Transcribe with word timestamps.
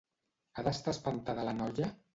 Ha 0.55 0.65
d'estar 0.69 0.95
espantada 0.99 1.49
la 1.51 1.57
noia? 1.65 1.97